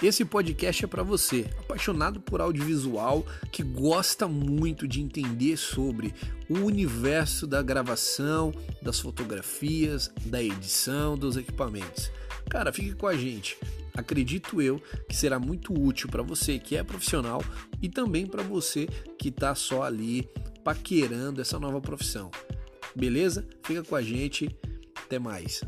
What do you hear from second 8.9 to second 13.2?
fotografias, da edição, dos equipamentos. Cara, fique com a